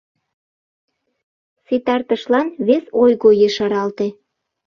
[1.65, 4.07] Ситартышлан вес ойго ешаралте...